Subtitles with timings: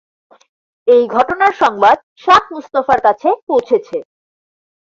[0.87, 3.97] এই ঘটনার সংবাদ শাহ মুস্তাফার কাছে পৌঁছেছে।